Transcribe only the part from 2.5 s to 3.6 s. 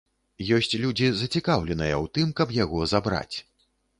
яго забраць.